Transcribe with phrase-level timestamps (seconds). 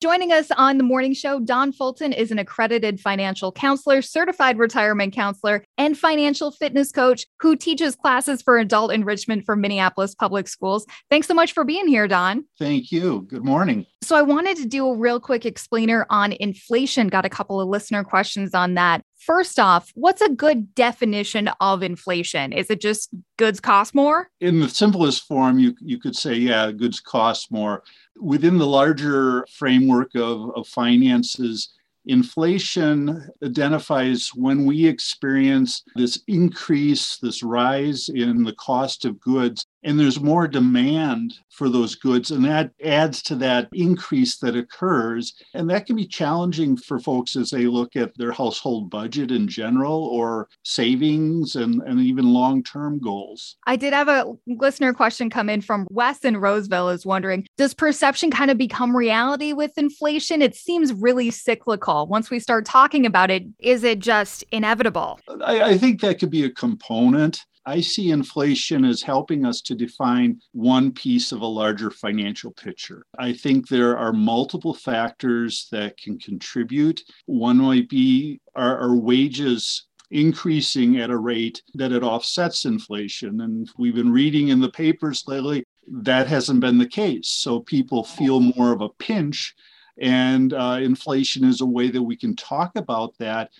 [0.00, 5.12] Joining us on the morning show, Don Fulton is an accredited financial counselor, certified retirement
[5.12, 10.86] counselor, and financial fitness coach who teaches classes for adult enrichment for Minneapolis Public Schools.
[11.10, 12.46] Thanks so much for being here, Don.
[12.58, 13.26] Thank you.
[13.28, 13.84] Good morning.
[14.02, 17.08] So, I wanted to do a real quick explainer on inflation.
[17.08, 19.02] Got a couple of listener questions on that.
[19.18, 22.54] First off, what's a good definition of inflation?
[22.54, 24.30] Is it just goods cost more?
[24.40, 27.82] In the simplest form, you, you could say, yeah, goods cost more.
[28.18, 31.68] Within the larger framework of, of finances,
[32.06, 39.98] inflation identifies when we experience this increase, this rise in the cost of goods and
[39.98, 45.34] there's more demand for those goods and that adds to that increase that occurs.
[45.54, 49.48] And that can be challenging for folks as they look at their household budget in
[49.48, 53.56] general or savings and, and even long-term goals.
[53.66, 57.74] I did have a listener question come in from wes in roseville is wondering does
[57.74, 60.42] perception kind of become reality with inflation?
[60.42, 62.06] It seems really cyclical.
[62.06, 65.20] Once we start talking about it is it just inevitable?
[65.44, 69.76] I, I think that could be a component I see inflation as helping us to
[69.76, 73.04] define one piece of a larger financial picture.
[73.16, 77.00] I think there are multiple factors that can contribute.
[77.26, 83.42] One might be our, our wages increasing at a rate that it offsets inflation.
[83.42, 87.28] And we've been reading in the papers lately that hasn't been the case.
[87.28, 89.54] So people feel more of a pinch,
[90.00, 93.50] and uh, inflation is a way that we can talk about that.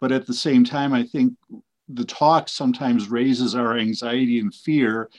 [0.00, 1.34] But at the same time, I think
[1.94, 5.10] the talk sometimes raises our anxiety and fear.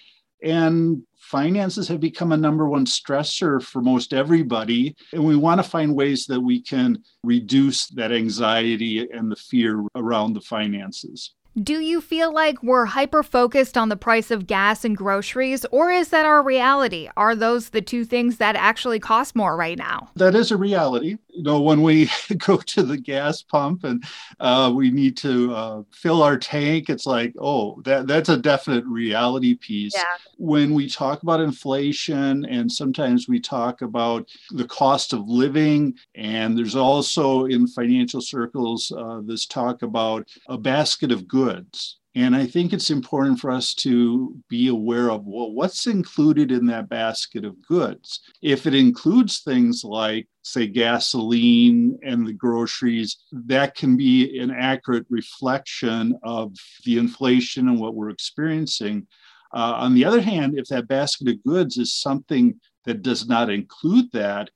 [0.43, 4.95] And finances have become a number one stressor for most everybody.
[5.13, 9.83] And we want to find ways that we can reduce that anxiety and the fear
[9.95, 11.33] around the finances.
[11.61, 15.91] Do you feel like we're hyper focused on the price of gas and groceries, or
[15.91, 17.09] is that our reality?
[17.17, 20.11] Are those the two things that actually cost more right now?
[20.15, 21.17] That is a reality.
[21.33, 24.03] You know, when we go to the gas pump and
[24.39, 28.85] uh, we need to uh, fill our tank, it's like, oh, that, that's a definite
[28.85, 29.93] reality piece.
[29.95, 30.03] Yeah.
[30.37, 36.57] When we talk about inflation, and sometimes we talk about the cost of living, and
[36.57, 41.97] there's also in financial circles uh, this talk about a basket of goods goods.
[42.13, 46.65] And I think it's important for us to be aware of well, what's included in
[46.65, 48.19] that basket of goods.
[48.41, 55.05] If it includes things like, say, gasoline and the groceries, that can be an accurate
[55.09, 59.07] reflection of the inflation and what we're experiencing.
[59.53, 63.49] Uh, on the other hand, if that basket of goods is something that does not
[63.49, 64.49] include that,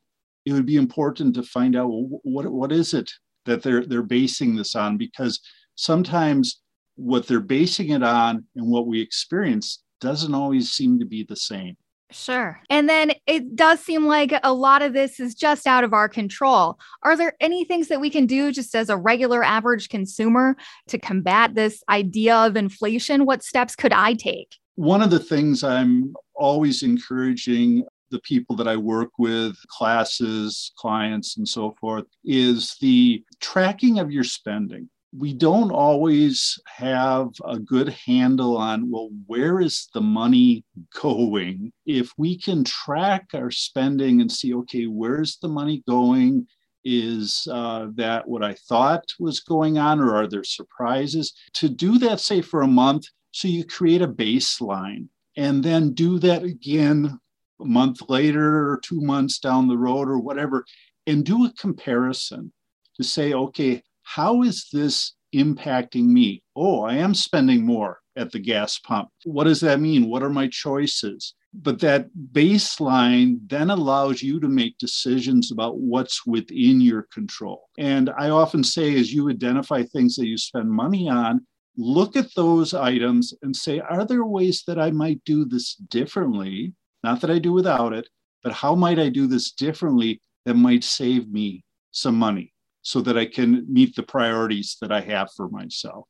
[0.46, 3.10] it would be important to find out well, what, what is it
[3.46, 5.40] that they're, they're basing this on because
[5.76, 6.62] sometimes
[6.96, 11.36] what they're basing it on and what we experience doesn't always seem to be the
[11.36, 11.76] same.
[12.12, 12.62] Sure.
[12.70, 16.08] And then it does seem like a lot of this is just out of our
[16.08, 16.78] control.
[17.04, 20.56] Are there any things that we can do just as a regular average consumer
[20.88, 23.26] to combat this idea of inflation?
[23.26, 24.56] What steps could I take?
[24.76, 31.38] One of the things I'm always encouraging the people that I work with, classes, clients,
[31.38, 37.90] and so forth, is the tracking of your spending we don't always have a good
[37.90, 40.64] handle on well where is the money
[41.02, 41.72] going?
[41.86, 46.48] If we can track our spending and see okay where's the money going?
[46.84, 51.34] Is uh, that what i thought was going on or are there surprises?
[51.56, 56.20] To do that say for a month so you create a baseline and then do
[56.20, 57.20] that again
[57.60, 60.66] a month later or two months down the road or whatever
[61.08, 62.52] and do a comparison
[62.96, 66.42] to say okay how is this impacting me?
[66.56, 69.10] Oh, I am spending more at the gas pump.
[69.26, 70.10] What does that mean?
[70.10, 71.34] What are my choices?
[71.54, 77.70] But that baseline then allows you to make decisions about what's within your control.
[77.78, 81.46] And I often say, as you identify things that you spend money on,
[81.78, 86.74] look at those items and say, are there ways that I might do this differently?
[87.04, 88.08] Not that I do without it,
[88.44, 92.55] but how might I do this differently that might save me some money?
[92.86, 96.06] So that I can meet the priorities that I have for myself.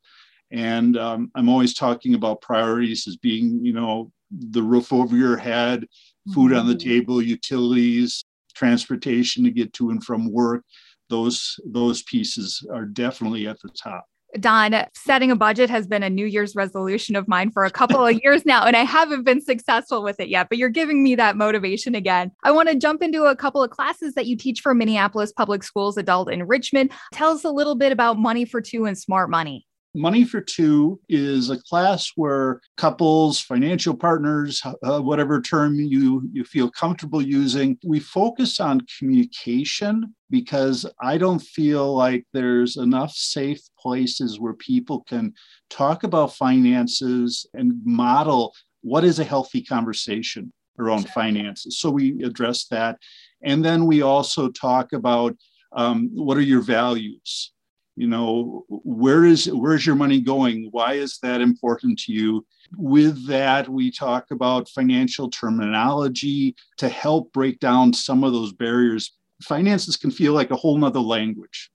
[0.52, 5.38] And um, I'm always talking about priorities as being, you know, the roof over your
[5.38, 5.86] head,
[6.34, 6.60] food mm-hmm.
[6.60, 6.88] on the mm-hmm.
[6.88, 8.24] table, utilities,
[8.54, 10.64] transportation to get to and from work.
[11.08, 14.04] Those those pieces are definitely at the top.
[14.40, 18.04] Don, setting a budget has been a New Year's resolution of mine for a couple
[18.04, 21.14] of years now, and I haven't been successful with it yet, but you're giving me
[21.14, 22.32] that motivation again.
[22.44, 25.62] I want to jump into a couple of classes that you teach for Minneapolis Public
[25.62, 26.92] Schools Adult Enrichment.
[27.12, 29.66] Tell us a little bit about Money for Two and Smart Money.
[29.96, 36.44] Money for Two is a class where couples, financial partners, uh, whatever term you, you
[36.44, 43.60] feel comfortable using, we focus on communication because I don't feel like there's enough safe
[43.78, 45.32] places where people can
[45.70, 51.80] talk about finances and model what is a healthy conversation around finances.
[51.80, 52.98] So we address that.
[53.42, 55.36] And then we also talk about
[55.72, 57.52] um, what are your values?
[57.96, 60.68] You know, where is where's your money going?
[60.70, 62.46] Why is that important to you?
[62.76, 69.12] With that, we talk about financial terminology to help break down some of those barriers.
[69.42, 71.70] Finances can feel like a whole nother language.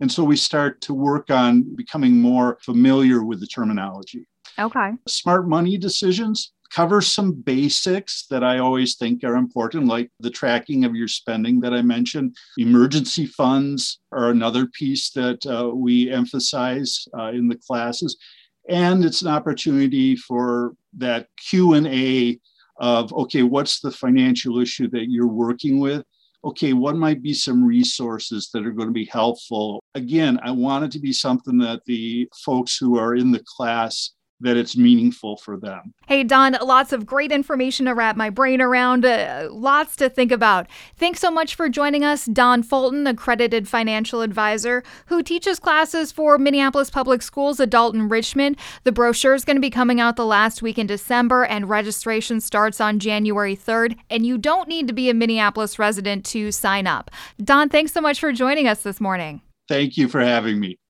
[0.00, 4.26] And so we start to work on becoming more familiar with the terminology.
[4.58, 4.92] Okay.
[5.06, 10.84] Smart money decisions cover some basics that I always think are important, like the tracking
[10.84, 12.36] of your spending that I mentioned.
[12.58, 18.18] Emergency funds are another piece that uh, we emphasize uh, in the classes,
[18.68, 22.38] and it's an opportunity for that Q and A
[22.78, 26.04] of okay, what's the financial issue that you're working with?
[26.44, 29.82] Okay, what might be some resources that are going to be helpful?
[29.94, 34.12] Again, I want it to be something that the folks who are in the class
[34.40, 35.94] that it's meaningful for them.
[36.06, 40.30] Hey, Don, lots of great information to wrap my brain around, uh, lots to think
[40.30, 40.66] about.
[40.96, 46.38] Thanks so much for joining us, Don Fulton, accredited financial advisor who teaches classes for
[46.38, 48.58] Minneapolis Public Schools Adult Enrichment.
[48.84, 52.40] The brochure is going to be coming out the last week in December, and registration
[52.40, 53.96] starts on January 3rd.
[54.10, 57.10] And you don't need to be a Minneapolis resident to sign up.
[57.42, 59.40] Don, thanks so much for joining us this morning.
[59.68, 60.78] Thank you for having me.